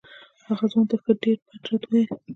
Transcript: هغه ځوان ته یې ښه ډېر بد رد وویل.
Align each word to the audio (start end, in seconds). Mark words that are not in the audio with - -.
هغه 0.47 0.65
ځوان 0.71 0.85
ته 0.89 0.95
یې 0.97 1.01
ښه 1.03 1.11
ډېر 1.23 1.37
بد 1.47 1.63
رد 1.69 1.83
وویل. 1.85 2.09